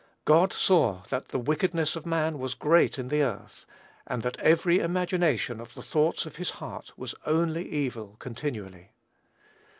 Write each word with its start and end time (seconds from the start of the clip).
"God 0.25 0.51
saw 0.51 1.03
that 1.09 1.27
the 1.27 1.37
wickedness 1.37 1.95
of 1.95 2.07
man 2.07 2.39
was 2.39 2.55
great 2.55 2.97
in 2.97 3.09
the 3.09 3.21
earth, 3.21 3.67
and 4.07 4.23
that 4.23 4.39
every 4.39 4.79
imagination 4.79 5.61
of 5.61 5.75
the 5.75 5.83
thoughts 5.83 6.25
of 6.25 6.37
his 6.37 6.49
heart 6.57 6.91
was 6.97 7.13
only 7.27 7.69
evil 7.69 8.15
continually." 8.17 8.93